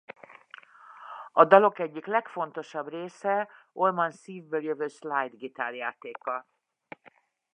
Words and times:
A 1.31 1.45
dalok 1.45 1.79
egyik 1.79 2.05
legfontosabb 2.05 2.87
része 2.89 3.49
Allman 3.73 4.11
szívből 4.11 4.63
jövő 4.63 4.87
slide 4.87 5.35
gitárjátéka. 5.37 6.47